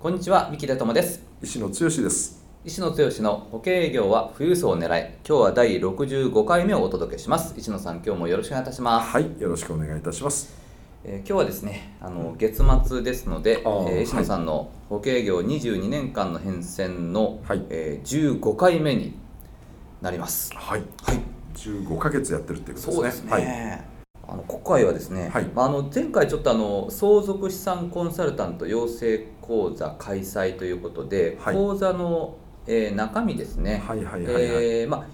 [0.00, 10.58] こんにちは三木田智です石野剛です石野剛の保険営業は富裕層を狙い今日は第65回目をお届けします石野さん今日もよろしくお願いいたしますはいよろしくお願いいたします
[11.04, 19.14] えー、今日はですねあの月末ですので、えー、石野さんの保険営業22年間の変遷の、はい、えー、15回目に
[20.00, 20.50] なります。
[20.54, 20.82] はい。
[21.02, 21.20] はい。
[21.54, 22.92] 15ヶ月やってるっていうことですね。
[22.94, 23.32] そうですね。
[23.32, 23.99] はい、
[24.30, 33.82] あの今回はですね、はい、まあ、あの前回ちょっとあの相続資産コンサルタント養成講座開催ということで、はい、講座のえー、中身ですね、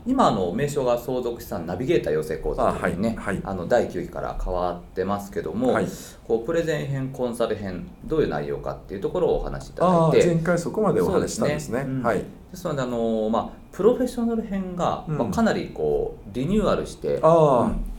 [0.05, 5.86] 今の名称が相続資産ナビゲーター養成講座というね、あ、はいはい、あの第9期から変わってますけども、はい、
[6.27, 10.27] こうプレゼン編コンサル編どういう内容かっていうところをお話しいただいて。
[10.27, 11.78] 前回そこまでお話したんですね。
[11.78, 12.03] ですね。
[12.03, 17.20] はい、ですのであの、まあ、プロフェッショナル編が、うん、まあ、かなりこうリニューアルして、うん、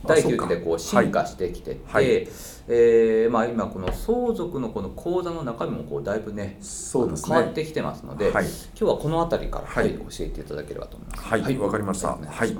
[0.04, 2.26] 第9期でこう進化してきてて、はい、
[2.66, 11.28] えー、まあ、今この相続のこの講座の中身もこうだいぶねそうです、ね、変わってきてますので、はい、今日はこの辺りから、はい、教えていただければと思います。
[11.28, 12.08] はい、わ、かりました。
[12.08, 12.54] はい、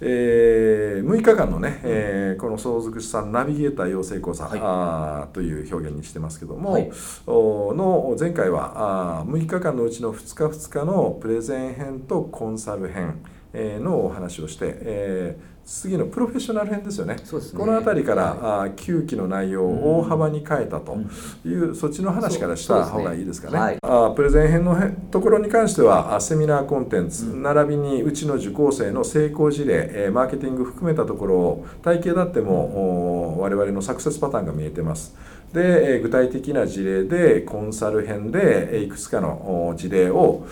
[0.00, 6.90] えー、6日間のね、えー、この相続資産ナビゲーター養成講座、はい、あという表現にしてますけども、はい、
[7.26, 17.22] おの前回はあ6日間のうちの2日2日のプレゼン編とコンサル編、えー、のお話をして、えー次のプロフェッショナル編ですよね、ね、
[17.56, 20.96] この辺りから、はい、9期の内容を大幅に変えたと
[21.44, 23.54] いう、うん、そっちの話からした方がいいですかね。
[23.54, 23.60] ね。
[23.60, 24.76] はい、あプレゼン編の
[25.10, 35.14] ところに関してはセミナーコンテンツ、うん、並びにうちの受講生の成功事例マーケティング含めたところを体系だっても、うん、我々のサクセスパターンが見えてます。
[35.52, 40.46] で具体的な事例でコンサル編でいくつかの事例を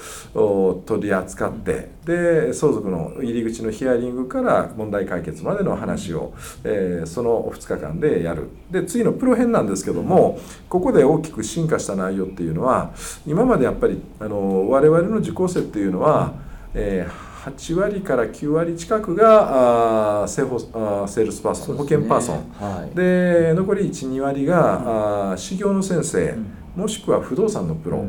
[0.85, 6.33] 取り扱ってで相続の入り口のヒアリングから問題解決までの話を、
[6.65, 8.49] えその2日間でやる。
[8.71, 12.93] で次のプロ編なんですけどもここで大きく進化した内容っていうのは
[13.27, 16.35] 今までやっぱりあの我々の受講生っていうのは、
[16.75, 26.47] えー8割から9割近くがあ生保あセールスパーソン、ね、保険パーソン、はい、で残り1、2割が、うん、あ士業の先生、うん、
[26.77, 28.05] もしくは不動産のプロ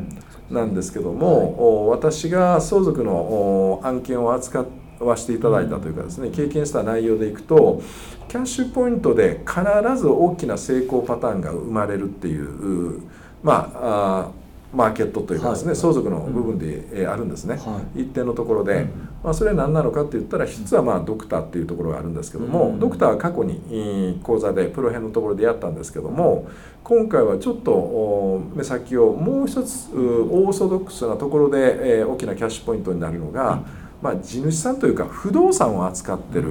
[0.50, 4.66] なんですけども、はい、私が相続の案件を扱
[5.00, 7.82] わせていただいたというかですね経験した内容でいくと
[8.28, 9.62] キャッシュポイントで必
[9.96, 13.02] ず大きな成功パターンが生まれるっていう
[13.42, 14.41] まああ
[14.72, 26.48] マーケットというかですね、はい、相続の部分であるんですね、はい、一定のところで、うん、まあ、それは何なのかって言ったら実はまあドクターっていうところがあるんですけども、うん、ドクターは過去に講座でプロ編のところでやったんですけども
[26.84, 36.48] 今回はちょっと目先をもう一つオーソドックスなところで大きなキャッシュポイントになるのが、うんまあ、地主さんというか不動産を扱ってる、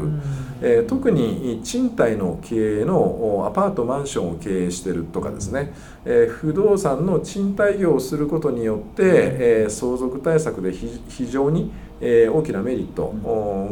[0.61, 5.73] えー、特に賃貸の経営のアパートマンションを経営してるとかですね、
[6.05, 13.13] えー、不動産の賃貸業をすることによって、えー、相続対策で非常に、えー、大きなメリット、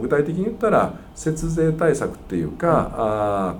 [0.01, 3.55] 具体的に言ったら節税対策っていうか、あ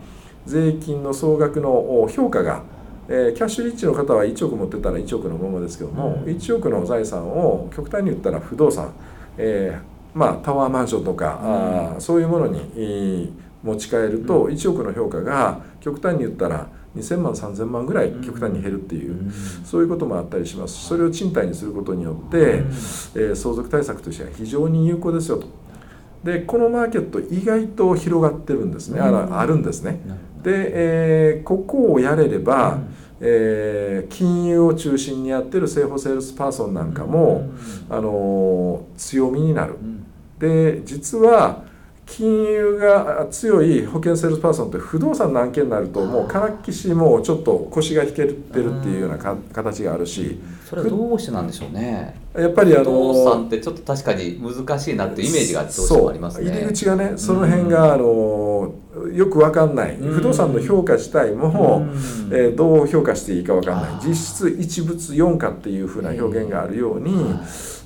[0.45, 2.63] 税金の総額の評価が
[3.11, 8.93] えー、キャッシュリッチの方は1億持ってたら1億のままですけども、うん、1億の財産を極端に言ったら不動産、
[9.35, 11.47] えー、まあ、タワーマンションとか、う
[11.93, 13.33] ん、あそういうものに
[13.63, 19.31] 持ち帰ると1億の評価が極端に言ったら2000万3000万ぐらい極端に減るっていう、うん、
[19.63, 20.87] そういうこともあったりします。
[20.87, 25.47] それを賃貸にすることによって、うん、えー、相続対策としては非常に有効ですよと。
[26.23, 30.01] でこのマーケット意外と広がってるんですね、あるんですね。
[30.43, 37.49] で、えー、ここをやれれば、うんえー、金融を中心にやってる生保セールスパーソンなんかも、
[37.89, 39.75] あの強みになる。
[40.39, 41.68] で実は
[42.09, 50.39] 金融が強い保険セールスパーソンって不動産の案件になるともうからっきしもうちょっと腰が引けてるっていうようなか形があるし。
[50.69, 52.15] それはどうしてなんでしょうね。
[52.35, 56.51] やっぱりあの不動産ってちょっと確かに難しいなっていうイメージがどうしてもありますね。
[56.51, 58.71] 入り口がねその辺があの
[59.11, 59.97] よく分かんない。
[59.97, 61.87] 不動産の評価自体も
[62.31, 64.07] えどう評価していいか分かんない。
[64.07, 67.15] 実質一物四価っていうふうな表現があるように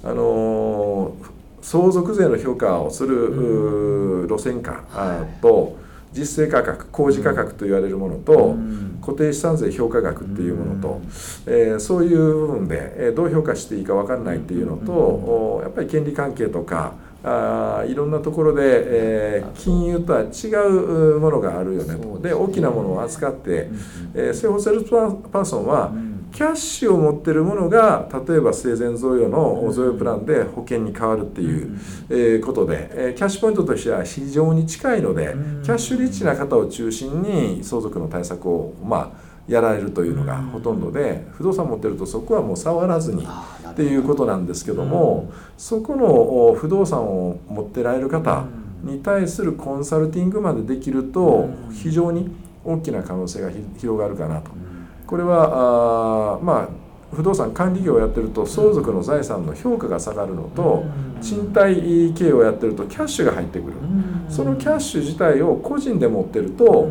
[0.04, 1.14] あの
[1.64, 4.84] 相続税の評価をする路線価
[5.42, 5.78] と
[6.12, 8.56] 実勢価格公示価格と言われるものと、
[9.02, 11.02] 固定資産税評価額っていうものと、
[11.48, 16.94] えー、そういう部分で、えどう評価していいか分かんないっていうのと、やっぱり権利関係とか
[17.24, 22.20] あいろんなところで、えー、金融とは違うものがあるよねと。
[22.20, 23.70] で大きなものを扱って、
[24.14, 25.94] えー、生保セールスパーソンは、
[26.34, 43.28] キャッシュを持ってるものが例えば生前贈与の贈与プランで保険に変わるっていう、えー、ことで、えー、キャッシュポイントとしては非常に近いので、キャッシュリッチな方を中心に相続の対策をまあやられるというのがほとんどで不動産持ってるとそこはもう触らずに
[43.70, 48.46] っていうことなんですけどもそこの不動産を持ってられる方
[48.82, 52.34] に対するコンサルティングまでできると非常に
[52.64, 54.73] 大きな可能性が広がるかなと。
[55.14, 56.70] これはあまあ
[57.16, 60.86] 不動産管理業をやってると相続の財産の評価が下がるのと
[61.22, 63.74] 賃貸経営をやってるとキャッシュが入ってくる。
[64.28, 66.90] そのキャッシュ自体を個人で持ってると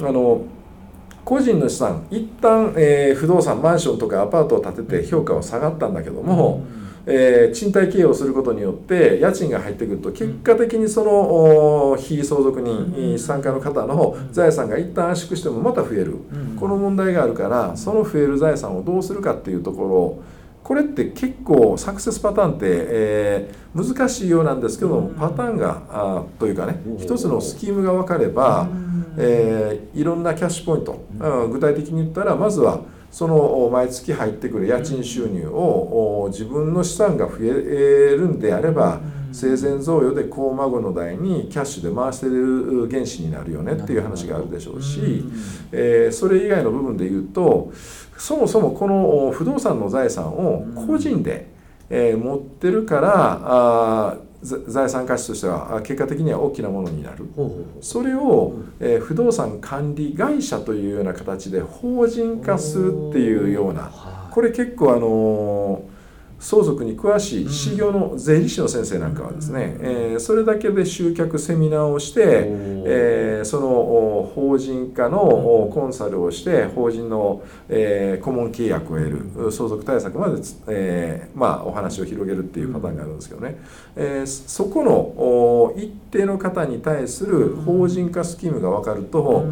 [0.00, 0.42] あの
[1.24, 6.64] 個人の資産一旦、えー、不動産マンションとかアパートを建てて評価は下がったんだけども、
[7.06, 16.18] えー、賃貸経営をすることによって家賃が入ってくると結果的にその非相続人参加の方の財産が一旦圧縮してもまた増える。
[16.58, 20.22] この問題があるからその増える財産をどうするかっていうところを
[20.62, 28.68] これって結構サクセスパターンって、えー、難しいようなんですけどもパターンがあというかね一つのスキームが分かれば、
[29.16, 39.00] えー、いろんなキャッシュポイント、うん、具体的に言ったらまずはその毎月入ってくる家賃収入を自分の資産が増えるんであれば
[39.32, 45.24] 生前贈与で高孫の代にキャッシュで回してる原資になるよねっていう話があるでしょうし、
[45.72, 47.72] えー、それ以外の部分で言うと
[48.16, 51.48] そもそもこの不動産の財産を個人で、
[51.88, 57.28] えー、持ってるからあ財産価値としては結果的には大きなものになる。
[57.80, 63.90] それを、えー、不動産管理会社というような形で法人化するっていうような。
[64.30, 65.99] これ結構あのー
[66.40, 79.10] 相続に詳しい修行の税理士の先生なんかはですね、えー、それだけで集客セミナーをして、えー、その法人化のコンサルをして法人の、えー、顧問契約を得
[79.44, 83.58] る相続対策まで、えー、まあ、お話を広げるっていうパターンがあるんですけどね、
[83.96, 89.44] えー、そこの一定の方に対する法人化スキームが分かると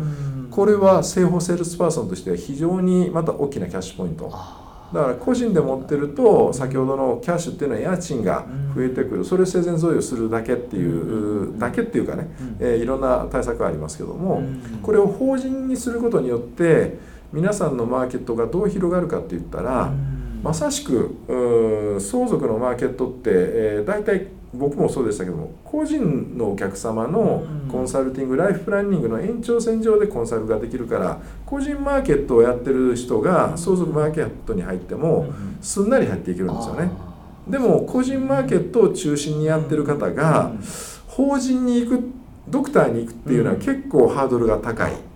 [0.51, 4.58] これは生保セールスパーソンとしては非常にまた大きなキャッシュポイント。
[4.93, 9.25] だから個人で持ってると先ほどのキャッシュっていうのは家賃が増えてくる。
[9.25, 14.43] それを生前贈与するだけっていうだけっていうかね、えー、いろんな対策はありますけども
[14.83, 16.99] これを法人にすることによって
[17.33, 19.93] 皆さんのマーケットがどう広がるかって言ったら
[20.43, 21.17] まさしく
[22.01, 35.27] 相続のマーケットって、えー、大体僕もそうでしたけども個人のお客様のコンサルティング、ライフプランニングの延長線上でコンサルができるから個人マーケットをやってる人が相続マーケットに入っても
[35.61, 36.91] すんなり入っていけるんですよね。
[37.47, 40.53] でも個人マーケットを中心にやってる方が
[41.07, 42.05] 法人に行く
[42.49, 45.08] ドクターに行くっていうのは結構ハードルが高い。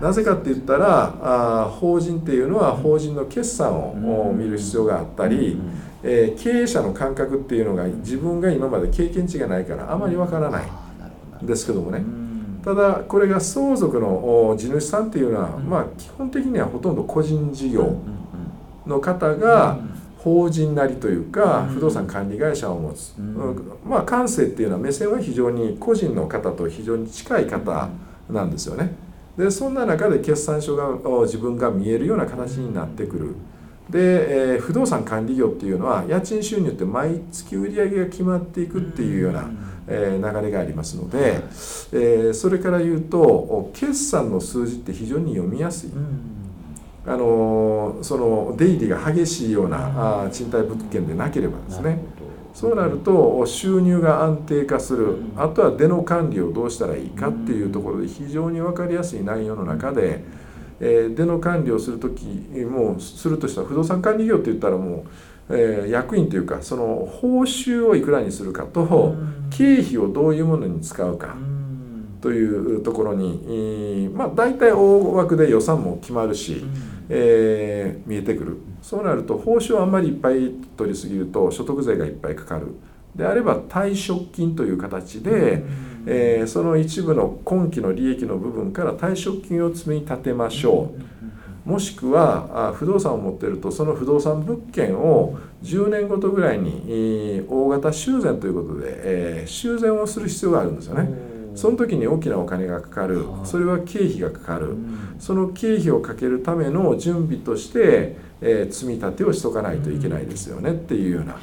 [0.00, 5.58] なぜかって言ったらあ法人っていうのは法人の決算を見る必要があったり、
[6.02, 10.64] えー、経営者の感覚っていうのが自分が今まで経験値がないからあまりわからない。
[11.44, 11.46] ん。
[11.46, 12.02] ですけどもね。
[12.64, 17.96] ただこれが相続の地主さんっていうのは、まあ、基本的にはほとんど個人事業
[18.86, 19.78] の方が
[20.18, 23.14] 法人なりというか不動産管理会社を持つ、
[23.84, 27.88] まあ感性っていうのは目線は非常に個人の方と非常に近い方
[28.28, 29.07] なんですよね。
[29.38, 33.36] でそんな中で決算書が自分が見えるような形になってくる。
[33.88, 39.48] で、えー、不動産管理業っていうのは家賃収入って毎月売上が決まっていくっていうような、
[39.86, 41.36] えー、流れがありますので、
[41.92, 45.90] えー、それから言うと決算の数字って非常に読みやすい。
[47.06, 52.04] あのその出入りが激しいような、あ賃貸物件でなければですね
[52.54, 55.16] そうなると収入が安定化する。
[55.36, 60.24] あとは出の管理をどうしたらいいかっていうところで非常に分かりやすい内容の中で、
[60.80, 62.24] えー、出の管理をする時
[62.70, 65.04] もうするとしたら不動産管理業って言ったらも
[65.48, 69.16] う、えー、役員というかその報酬をいくらにするかと
[69.50, 71.36] 経費をどういうものに使うか
[72.20, 76.64] というところに、まあ、大体大枠で予算も決まるし、
[77.08, 78.56] えー、見えてくる。
[78.82, 82.74] そうなると報酬をあんまりいっぱい取りすぎると所得税がいっぱいかかる。
[83.14, 85.62] であれば退職金という形で、
[86.06, 91.68] えー、その一部の今期の利益の部分から退職金を積み立てましょう。
[91.68, 101.27] もしくは不動産を持っているとその不動産物件を10年ごとぐらいに大型修繕ということで、えー、修繕をする必要があるんですよね。
[101.58, 103.24] その時に大きなお金がかかる。
[103.44, 104.76] それは経費がかかる。
[105.18, 110.70] その経費をかけるための準備として、えー、積み立てをしとかないといけないですよね。
[110.70, 111.36] っていうような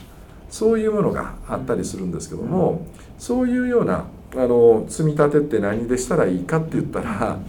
[0.49, 4.05] そういうものがあったりするんですけどもそういうような
[4.35, 7.39] あの積み立てって何でしたらいいかって言ったら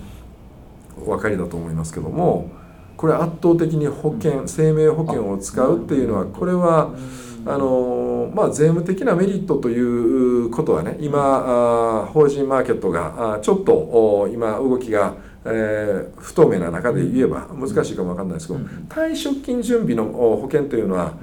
[1.00, 2.50] お分かりだと思いますけども
[2.96, 6.94] これ圧倒的に保険生命保険を使うっていうのはこれは
[7.48, 21.14] あのまあ、税務的なメリットということはね今法人マーケットがちょっと今動きが、えー、不透明な中で言えば難しいかも分かんないですけど退職金準備の保険というのは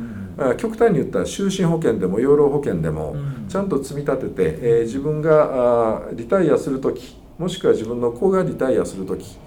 [0.55, 3.17] 極端に言ったら就寝保険でも養老保険でも
[3.49, 9.37] ちゃんと積み立てて、えー、自分がリタイアする時もしくは自分の子がリタイアする時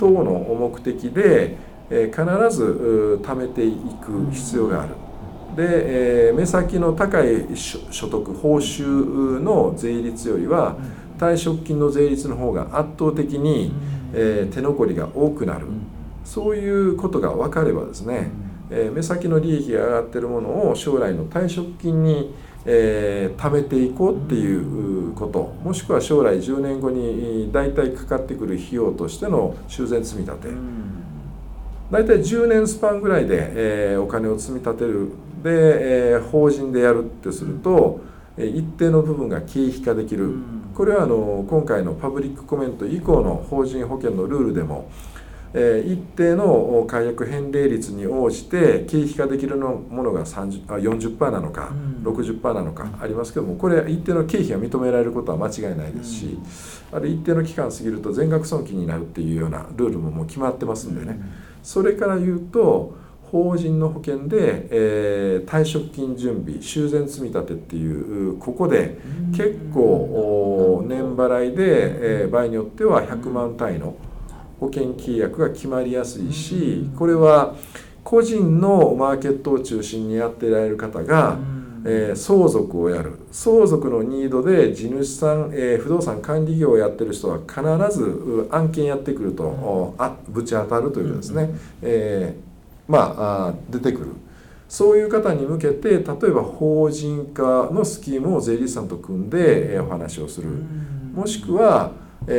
[0.00, 1.56] 等の目的で、
[1.90, 5.11] えー、必ず貯めていく必要がある。
[5.56, 10.76] で、えー、目先の高い所得報酬の税率よりは
[11.18, 13.72] 退職金の税率の方が圧倒的に、
[14.14, 15.66] えー、手残りが多くなる。
[16.24, 18.30] そういうことが分かればですね、
[18.70, 30.48] えー、目先の利益が上がってるものを将来の退職金に、えー、貯めていこうっていうこともしくは将来10年後に大体かかってくる費用としての修繕積み立て。
[31.90, 33.36] 大体10年スパンぐらいで、
[33.92, 35.10] えー、お金を積み立てる
[35.42, 38.00] で、えー、法人でやるってすると、
[38.36, 40.34] え一定の部分が経費化できる、
[40.74, 44.90] これはあの今回のパブリックコメント以降の法人保険のルールでも、
[45.54, 56.38] えー、一定の解約返礼率に応じて経費化できるのものが30あ40%なのか、うん、60%なのかありますけどもこれ一定の経費が認められることは間違いないですし、
[56.90, 61.30] うん、ある一定の期間過ぎると全額損金になるっていうようなルールももう決まってますんでね、うん、
[61.62, 62.96] それから言うと
[63.32, 68.98] 法人の保険で、えー、退職金準備修繕積立っていうここで
[69.30, 73.96] 結構年払いで、えー、場合によっては100万単位の
[74.60, 77.54] 保険契約が決まりやすいしこれは
[78.04, 81.38] 個人のマーケットを中心にやってられる方が、
[81.86, 83.20] えー、相続をやる。
[83.30, 87.62] 相続のニードで地主さん、えー、不動産管理業をやってる人は必
[87.96, 92.51] ず案件やってくると、あぶち当たるというかですね、えー
[92.92, 94.08] まあ、出てくる。
[94.68, 100.48] そういう方に向けて例えば法人化のスキームを税理士さんと組んでお話をする。
[101.14, 101.92] もしくは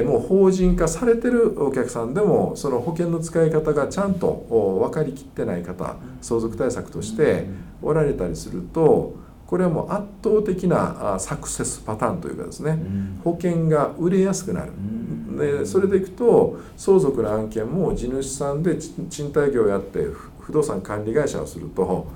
[0.06, 4.48] もう法人化されてるお客さんでもその保険の使い方がちゃんと
[4.82, 7.46] 分かりきってない方相続対策として
[7.82, 12.80] おられたりするとこれはもう圧倒的なサクセスパターンというかですね
[13.24, 14.72] 保険が売れやすくなる。
[15.38, 20.00] でそれでいくと相続の案件も地主さんで賃貸業をやって
[20.44, 22.08] 不動産管理会社をすると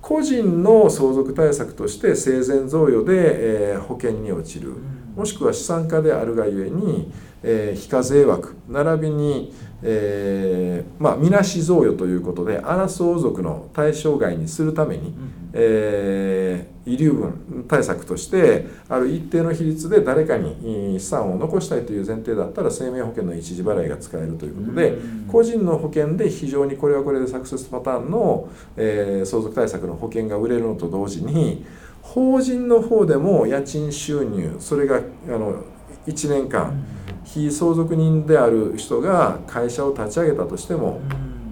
[0.00, 4.74] 個人の相続対策として生前贈与で、えー、保険に落ちる。
[5.16, 7.10] もしくは資産家であるがゆえに、
[7.42, 8.54] えー、非課税枠。
[8.68, 9.52] 並びに、
[9.82, 15.12] えー、まあみなし贈与ということで荒相続の対象外にするために、
[15.58, 24.98] えー、遺留分対策としてある一定の比率で誰かに資産を残したいという前提だったら生命保険の一時払いが使えるということで
[25.28, 31.64] 個人の保険で非常にこれはこれでサクセスパターンの、えー、相続対策の保険が売れるのと同時に
[32.02, 35.64] 法人の方でも家賃収入それがあの
[36.06, 36.84] 1年間
[37.24, 41.00] 非相続人である人が会社を立ち上げたとしても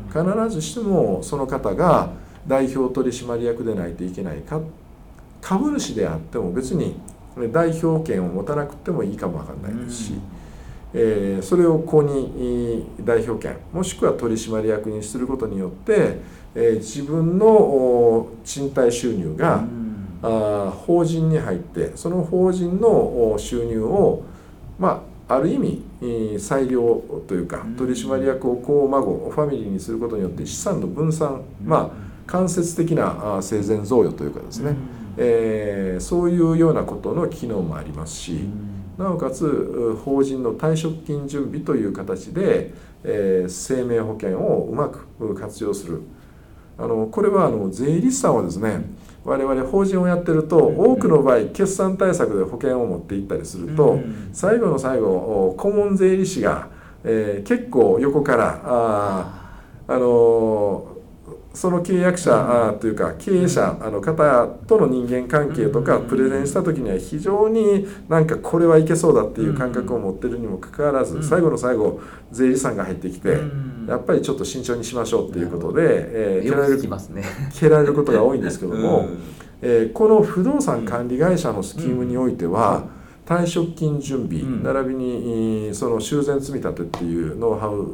[0.09, 2.11] 必ずしてもその方が
[2.47, 4.61] 代表取締役でないといけないか。
[5.41, 6.97] 株主であっても別に
[7.53, 10.15] 代表権を持たなくてもいいかもわかんないですし、
[10.95, 16.19] えー、それを公認代表権もしくは取締役にすることによって、
[16.55, 19.65] えー、自分の賃貸収入が、
[20.23, 24.23] あ法人に入ってその法人の収入を
[24.79, 34.77] まあある意味裁量というか取締役を子孫ファミリーにすることによって資産の分散まあ間接的な生前贈与というかですね、うん、
[35.19, 42.73] えー、そういうようなことの機能もありますし、うん、なおかつ法人の退職金準備という形で、
[43.05, 46.03] えー、生命保険をうまく活用する。
[46.77, 48.81] あのこれはあの税理士さんはですね
[49.25, 54.01] 我々法人をやってると多くの場合決算対策で保険を持っていったりすると
[54.33, 56.69] 最後の最後顧問税理士が、
[57.05, 60.94] えー、結構横からああの
[61.55, 72.01] その契約者というか経営者の方との人間関係とかプレゼンした時には非常になんかこれはいけそうだっていう感覚を持ってるにもかかわらず最後の最後
[72.33, 73.39] 税理士さんが入ってきて
[73.89, 76.83] やっぱりちょっと慎重にしましょうっていうことで、えー、蹴られる
[77.53, 79.09] 蹴られることが多いんですけども、
[79.63, 82.83] えー、この不動産管理会社のスキームにおいては
[83.27, 87.85] 退職金準備、うん、並びにその修繕積み立てっていうノウハウっ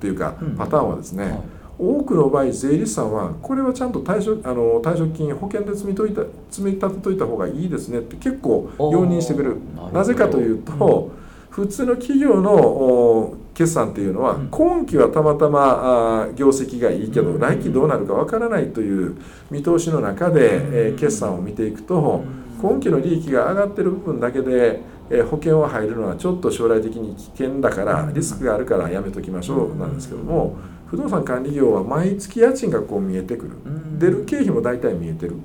[0.00, 1.40] ていうか、パターンはですね、はい
[1.78, 9.56] 多くの場合税理士さんはこれはちゃんと退職あの退職金保険で積みといた積み立てといた方がいいですねって結構容認してくる。
[9.92, 11.24] なぜかというと、うん。
[11.54, 19.16] 普通の企業の決算っていうのは、今期はたまたま業績がいいけど、来期どうなるかわからないという
[19.52, 22.24] 見通しの中で、え決算を見ていくと、
[22.60, 24.80] 今期の利益が上がってる部分だけで、
[25.10, 30.56] え保険を入るのはちょっと将来的に危険だからリスクがあるからやめときましょうなんですけども
[30.86, 33.56] 不動産管理業は毎月家賃がこう見えてくる。
[33.98, 35.36] 出る経費も大体見えてる。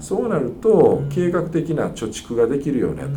[0.00, 3.08] そうなると計画的な貯蓄ができるよねと。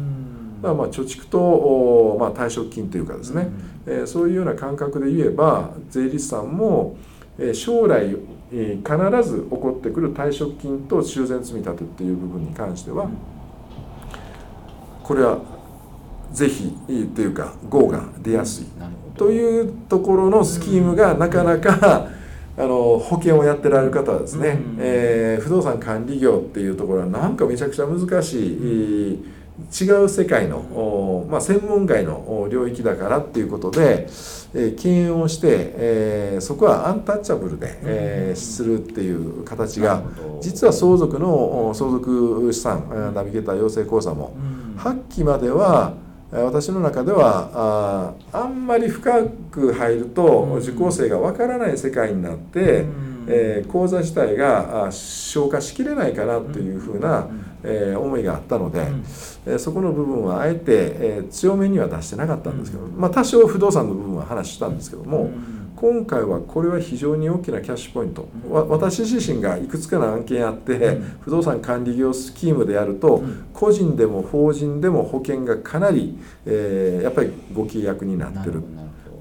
[0.61, 3.49] まあ、まあ貯蓄と、まあ、退職金というかですね、
[3.87, 6.97] うん、えー、そういうような感覚で言えば税理士さんも、
[7.39, 8.15] えー、将来、
[8.51, 13.09] えー、必ず起こってくる退職金と修繕積立っていう部分に関しては、
[15.01, 15.39] これは
[16.31, 16.71] ぜひ
[17.15, 18.65] というか GO が出やすい
[19.17, 22.07] というところのスキームがなかなか、
[22.57, 29.31] あの保険をやってられる方はですね、うん、えー、不動産管理業っていうところはなんかめちゃくちゃ難しい、うん。
[29.69, 34.07] 違う世界の、まあ、専門外の領域だからっていうことで、
[34.53, 40.03] えー、敬遠をして、えー、そこはアンタッチャブルで、えー、するっていう形が
[40.41, 44.35] 実は相続の相続資産ナビゲーター養成講座も
[44.77, 45.93] 8期までは
[46.31, 52.85] 私の中ではああんまり深く入ると受講生がわからない世界になって、
[53.27, 57.27] えー、講座自体が消化しきれないかなというふうな、
[57.63, 58.87] えー、思いがあったので、
[59.45, 65.29] えー、そこの部分はあえて、えー、強めには出してなかったんですけど、まあ、多少不動産の部分は話したんですけども、
[65.81, 78.61] 今回はこれは非常に大きなキャッシュポイント、私自身がいくつかの案件あって、不動産管理業スキームでやると、個人でも法人でも保険がかなり、えー、やっぱりご契約になってる。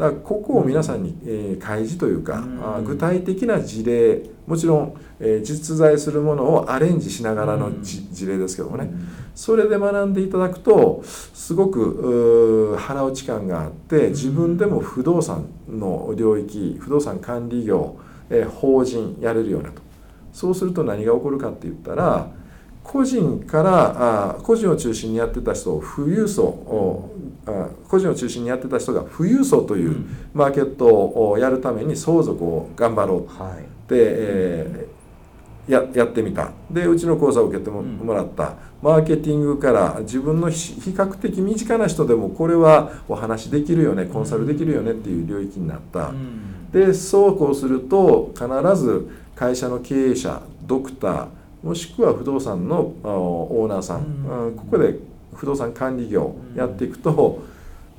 [0.00, 2.38] だからここを皆さんに、えー、開示というか、
[2.78, 17.98] うん、具体的な事例もちろん、えー、実在するものをアレンジしながらの、うん、事例ですけどもね、うん、それで学んでいただくとすごく腹落ち感があって自分でも不動産の領域不動産管理業、
[18.31, 19.83] えー、法人やれるようなと。
[20.33, 22.31] そうすると何が起こるかって言ったら
[22.83, 27.11] 個人からあ個人を中心にやってた人を富裕層
[27.89, 36.53] 個人を中心にやってた人が富裕層というマーケットをやるために相続を頑張ろう、はい、で、えー、ややってみた。
[36.71, 38.55] でうちの講座を受けても,、もらった。
[38.83, 46.13] マーケティングから自分の比較的身近な人でもこれはお話できるよねコンサルできるよねっていう領域になった、
[46.73, 51.29] でそうこうすると必ず会社の経営者ドクター
[51.63, 54.99] もしくは不動産のオーナーさん、ここで
[55.35, 57.43] 不動産管理業やっていくと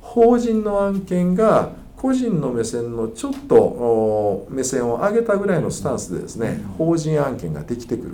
[0.00, 8.10] 法人の案件が個人の目線のちょっと目線を上げたぐらいのスタンスでですね法人案件ができてくる。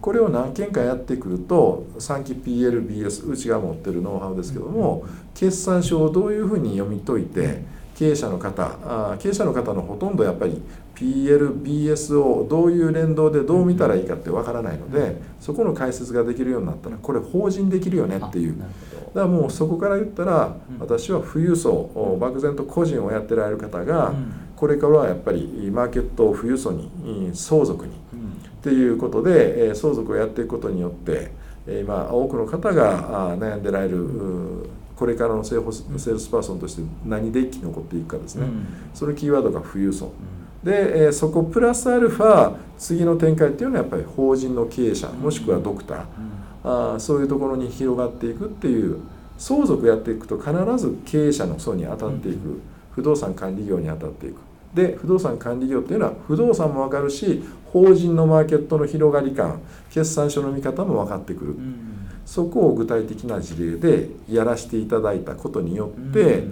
[0.00, 7.62] これを何件かやってくると3期 PLBS うちが持ってるノウハウですけども決算書をどういうふうに読み解いて
[7.94, 10.62] 経営者の方あ経営者の方のほとんどやっぱり
[11.00, 18.58] PLBS をどういう連動でどう見たらいいかってわからないのでそこの解説ができるようになったらこれ法人できるよねっていう。
[18.58, 18.70] だか
[19.14, 24.12] らもうそこから言ったら私は富裕層漠然と個人をやってられる方が
[24.54, 26.90] これからはやっぱりマーケットを富裕層に
[27.34, 27.96] 相続にっ
[28.62, 31.32] ていうことで相続をやっていくことによって
[31.66, 35.64] 今多くの方が悩んでられるこれからのセー
[36.12, 40.12] ルスパーソンとして何で生き残っていくかですね、うん、そのキーワードが富裕層、うん、
[40.62, 46.04] で、えー、そこプラスアルファ次の展開っていうのはやっぱり法人の経営者もしくはドクター、
[46.64, 49.00] うん、あそういうところに広がっていくっていう
[49.38, 54.36] 相続やっていくと必ず経営者の層に当たっていく、不動産管理業に当たっていく。
[54.74, 57.42] で不動産管理業っていうのは不動産も分かるし
[57.72, 61.56] 法人のマーケットの広がり感決算書の見方も分かってくる。
[62.26, 66.44] そこを具体的な事例でやらせていただいたことによって、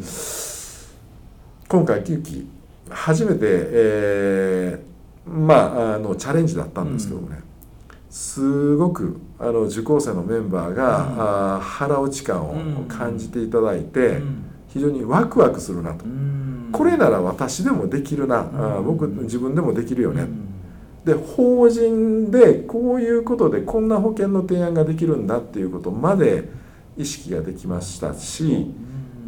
[1.68, 2.48] 今回9期
[2.90, 7.40] 初めて、えー、まああのチャレンジだったんですけどもね、
[8.10, 14.20] すごくあの受講生のメンバーが、あ腹落ち感を感じていただいて、
[14.68, 16.04] 非常にワクワクするなと、
[16.72, 20.26] これなら私でもできるな、あ僕自分でもできるよね、
[21.04, 26.48] で法人でこういうことでこんな保険の提案ができるんだっていうことまで
[26.98, 28.66] 意識ができましたし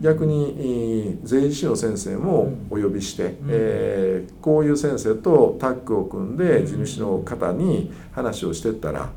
[0.01, 9.11] 逆に税理士の先生もお呼びして、えー、こういう先生とタッグを組んで地主の方に話をしてったら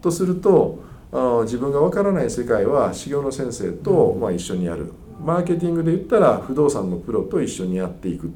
[0.00, 0.78] とすると
[1.12, 4.92] あ自分がわからない世界は修行の先生と、まあ、一緒にやる。
[5.20, 8.30] マーケティングで言ったら不動産のプロと一緒にやっていく、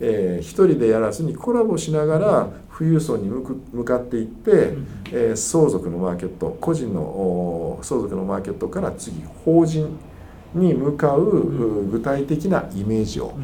[0.00, 4.72] えー、一人でやらずにコラボしながら富裕層に向かっていって、
[5.12, 9.98] えー、相続のマーケット個人の相続のマーケットから次法人
[10.54, 13.34] に向かう具体的なイメージを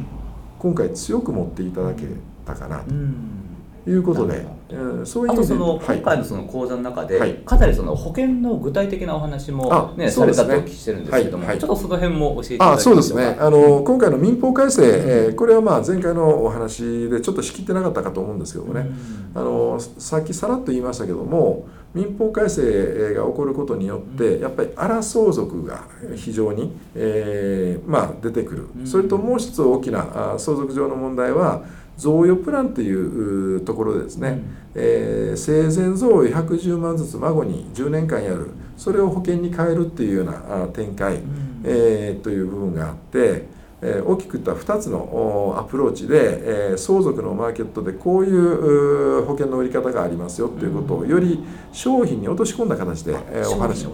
[0.57, 2.03] 今回強く持っていただけ
[2.45, 4.59] たかなということで。
[4.71, 10.11] うん、そういうあとその、今回のその講座の中で、はい、かなりその保険の具体的なお話もね、ね。
[10.11, 13.37] されたとお聞きしてるんですけども、はいはい、ちょっとその辺も教えていただけそうですね。
[13.39, 18.85] あの今回の民法改正、えー、これはまあ前回のお話でちょっと仕切ってなかったかと思うんですけどもね、
[19.33, 25.83] あのさっきさらっと言いましたけども民法改正が起こることによって、やっぱり荒相続が
[26.15, 31.63] 非常に、えーまあ、出てくる、それともう一つ大きな相続上の問題は
[31.97, 34.43] 贈与プランというところでですね、うん、
[34.75, 38.51] えー、生前贈与110万ずつ孫に10年間やる。
[38.77, 43.58] それを保険に変えるっていうような展開、うん、えー、という部分があって。
[43.81, 53.91] え大きく言った2つのアプローチで、え相続のマーケットでこういう保険の売り方がありますよっていうことをより商品に落とし込んだ形で、えお話お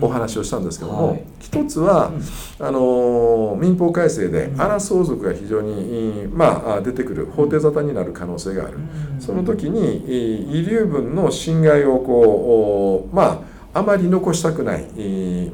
[0.00, 2.10] お話をしたんですけども、はい、一つは、
[2.58, 8.78] あの民法改正で荒相続が非常に、まあ、出てくる法定沙汰になる可能性がある、
[9.18, 9.96] その時に
[10.50, 14.84] 遺留分の侵害をこうまああまり残したくない、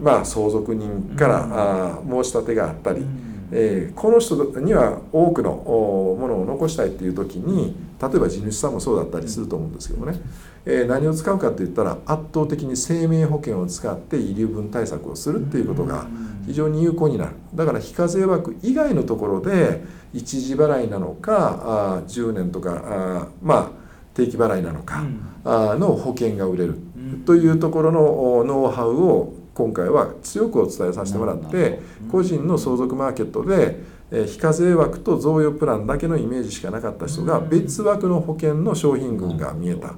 [0.00, 3.04] まあ、相続人から、申し立てがあったり、
[3.52, 10.20] えー、この人には多くのものを残したいっていう時に例えば地主さんもそうだったりすると思うんですけどもね、
[10.64, 16.06] えー、何を使うかって言ったら圧倒的に生命保険を使って遺留分対策をするっていうことが
[16.46, 17.32] 非常に有効になる。
[17.54, 25.04] だから非課税枠以外のところで一時払いなのかあ10年とかあまあ定期払いなのか、
[25.44, 26.78] あの保険が売れる
[27.24, 33.80] というところのノウハウを今回は強くお伝えさせてもらって個人の相続マーケットで
[34.26, 39.94] 非課税枠と贈与プランだけのイメージしかなかった人が別枠の保険の商品群が見えた。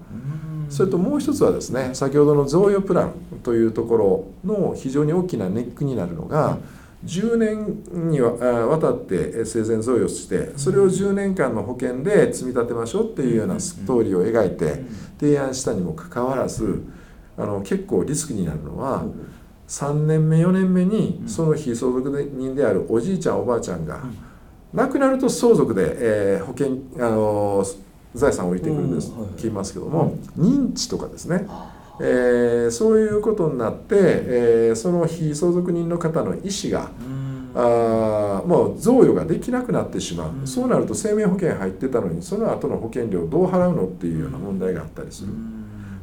[0.71, 6.59] それともう一つはですね先ほどの贈与プランというところの非常に大きなネックになるのが
[7.05, 14.83] 10年にわたって生前贈与してそれを10年間の保険で積み立てましょうっていうようなストーリーを描いて
[15.19, 16.83] 提案したにもかかわらず
[17.39, 19.05] あの結構リスクになるのは
[19.69, 24.01] 3年目4年目にその非相続人であるおじいちゃんおばあちゃんが
[24.75, 25.97] 亡くなると相続で、
[26.37, 27.65] えー、保険あの
[28.15, 31.47] 財産を置いてくるんです聞きますけども認知とかですね。
[32.01, 36.91] えー、そういうことになって、えー、その非相続人の方の意思が、
[37.57, 45.33] あもう贈与ができなくなってしまう、そうなると生命保険入ってたのにその後の保険料どう払うのっていうような問題があったりする、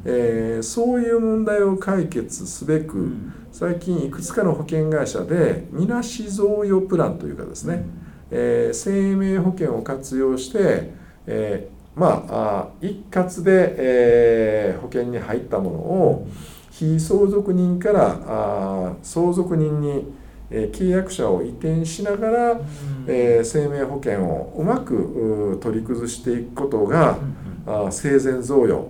[0.05, 3.11] えー、そういう問題を解決すべく、
[3.51, 7.85] 最近いくつかの保険会社でみなし贈与プランというかですね、
[8.29, 10.91] えー、生命保険を活用して、
[11.25, 16.27] えーまあ、一括で、えー、保険に入ったものを
[16.69, 20.13] 非相続人からあ相続人に、
[20.51, 22.59] えー、契約者を移転しながら、うん、
[23.07, 27.17] えー、生命保険をうまく取り崩していくことが、
[27.65, 28.89] うん、あ生前贈与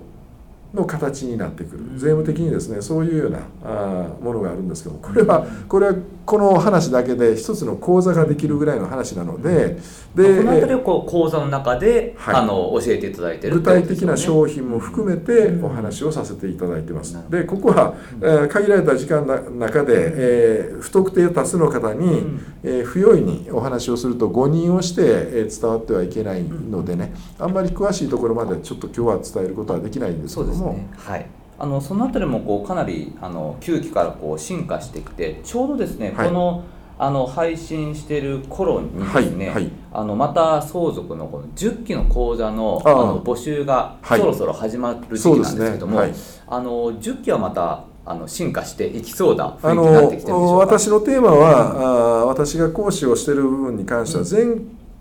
[0.75, 1.83] の形になってくる。
[1.95, 9.77] 税務的にですねそういうようなあものがあるんですけどこれはこれはこの話だけで一つの講座ができるぐらいの話なので、
[10.15, 17.15] でこの辺りをこう講座の中で、はい、あの教えていただいてる、ね、具体的な商品も含めてお話をさせていただいてます。
[17.29, 27.13] でここは、えー、限られた時間の中で、えー、不特定多数の方に、うん、えー、不用意にお話をすると誤認をして、えー、伝わってはいけないのでね。
[27.37, 30.73] あんまり詳しいところまでちょっと今日は伝えることはできないんですけども。
[30.73, 31.25] ね、はい
[31.57, 36.63] あのその辺りもこうかなりあの9期からこう進化してきてちょうどですね、はい、この
[36.97, 46.13] あの配信してる頃にですね、はいはい、あのまた相続のこの10期の講座のあの募集がそろそろ始まる時期なんですけども、ね、
[46.47, 50.77] あの10期はまたあの進化していきそうな雰囲気になってきてるでしょうか？
[50.77, 54.55] 私のテーマは、うん、あ私が講師をしている部分に関しては前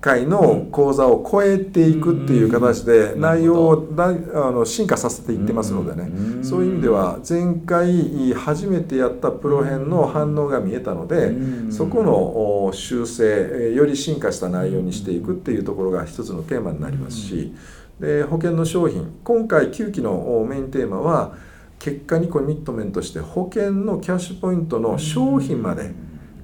[0.05, 4.13] 回の講座を超えていくっていう形で内容をだあ
[4.51, 6.45] の進化させていってますのでね。
[6.45, 11.33] そういう意味では前回初めてやったプロ編の反応が見えたので
[11.71, 17.55] そこの修正より進化した内容にしていくっていうところが一つのテーマになりますし
[17.99, 21.35] で保険の商品今回9期のメインテーマは
[21.79, 25.93] 結果にコミットメントして保険のキャッシュポイントの商品まで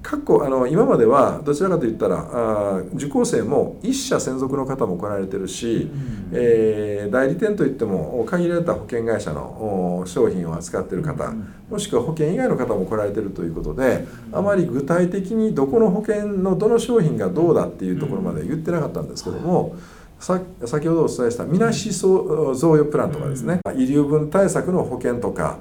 [0.02, 19.76] 過去あの今まではどちらかといったらあ受講生も一社専属の方も来られてるし、うん、えー、代理店といっても限られた保険会社の商品を扱っている方、うん、もしくは保険以外の方も来られてるということで、うん、あまり具体的にどこの保険のどの商品がどうだっていうところまで言ってなかったんですけども。
[20.20, 25.56] 先ほどお伝えしたみなし贈与プランとかですね、遺留分対策の保険とか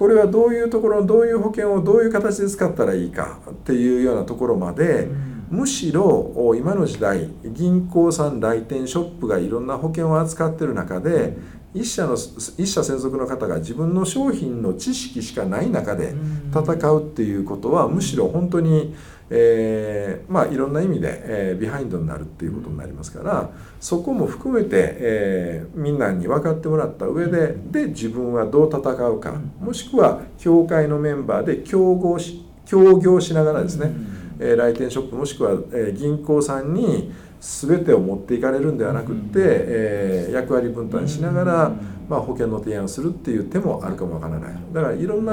[0.00, 5.08] これはどういうところどういう保険をどういう形で使ったらいいかっていうようなところまで、
[5.50, 11.36] むしろ今の時代銀行さん来店ショップがいろんな保険を扱ってる中で
[11.74, 16.14] 一社の一社専属の方が自分の商品の知識しかない中で
[16.50, 18.94] 戦うっていうことはむしろ本当に
[19.30, 33.92] えー、まあいろんな意味で、えー、ビハインドになるっていうことになりますからそこも含めて、えー、みんなに分かってもらった上でで自分はどう戦うかもしくは協会のメンバーで競合し協業しながらですね、
[34.40, 41.72] えー、来店ショップもしくは、えー、銀行さんに全てを持っていかれるんではなくって、えー、役割分担しながら、
[42.08, 44.54] まあ、保険の提案をするっていう手もあるかもわからない。
[44.72, 45.32] だからいろんな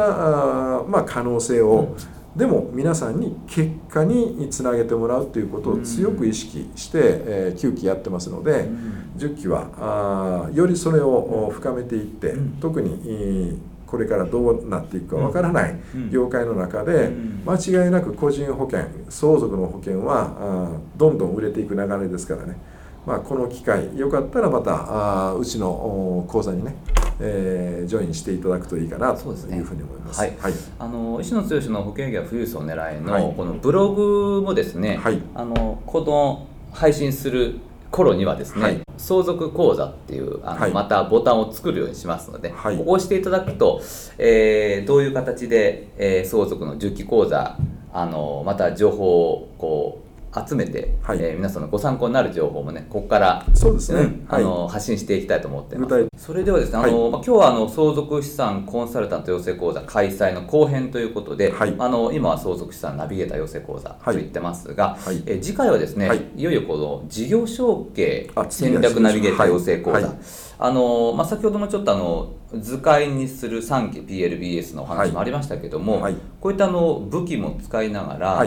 [0.79, 1.95] あ、まあ、可能性を、
[2.37, 8.69] でも皆さんに結果につなげてもらうということを強く意識して、えー、9期やってますので、
[9.17, 15.79] 10期はあよりそれを深めていって、特にこれからどうなっていくかわからない
[16.11, 17.09] 業界の中で
[17.45, 22.57] 間違いなく個人保険相続の保険はどんどん売れていく流れですからね、
[23.05, 26.75] まあ、この機会よかったらまたあうちの講座にね
[27.19, 30.19] えー、ジョインしていただくといいかなというふうに思います。
[30.19, 37.59] はい、はい、あの石野剛の保険業富裕層を狙いの、はい、このブログもですね、はい、あのこの配信する
[37.91, 43.81] 頃にはですね、はい、相続講座っていうあの、はい、またボタンを作るようにしますので、はい、ここを押していただくと、
[44.17, 47.57] えー、どういう形で、えー、相続の受記講座
[47.93, 50.06] あのまた情報をこう
[50.45, 56.07] 集めて、はい、えー、皆さんのご参考になる情報もねここからそうですね、うん、あの、はい、発信していきたいと思ってます。
[56.17, 70.15] それではですねあの、はい、まあ、今日はあの相続資産コンサルタント養成講座開催の後編ということで、はい、あの今は相続資産ナビゲーター養成講座と言ってますが、はい、え次回はですね、い、よいよこの事業承継戦略ナビゲーター養成講座、
[70.59, 76.07] あのまあ、先ほどもちょっとあの図解にする3期 PLBS のお話もありましたけども、
[76.39, 78.45] こういったあの武器も使いながら、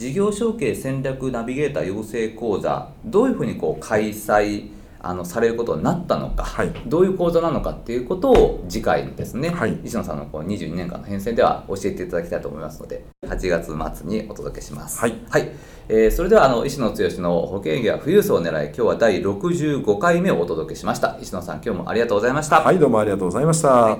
[0.00, 15.00] 事業承継戦略ナビゲーター養成講座どういうふうにこう開催あのされることになったのか、はい、どういう講座なのかっていうことを次回ですね、はい、石野さんのこう22年間の変遷では教えていただきたいと思いますので8月末にお届けします。
[15.00, 15.50] はい、はい、
[15.90, 21.18] えー、それではあの石野剛の保険業富裕層を狙い今日は第65回目をお届けしました。
[21.20, 22.62] 石野さん今日もありがとうございました。
[22.62, 23.98] はいどうもありがとうございました、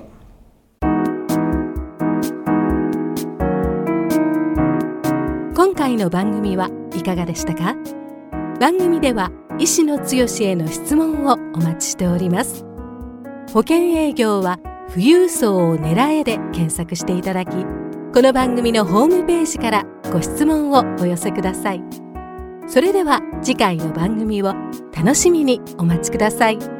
[6.00, 7.76] の番組はいかがでしたか？
[8.58, 12.64] 番組では医師の強への質問をお待ちしております。
[13.52, 14.58] 保険営業は
[14.88, 17.50] 富裕層を狙えで検索していただき
[18.14, 21.82] この番組のホームページからご質問をお寄せください。
[22.66, 24.54] それでは次回の番組を
[24.96, 26.79] 楽しみにお待ちください。